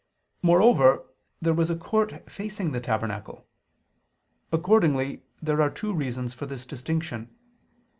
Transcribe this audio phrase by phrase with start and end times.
[0.41, 1.05] Moreover
[1.43, 3.45] there was a court facing the tabernacle.
[4.51, 7.29] Accordingly there are two reasons for this distinction.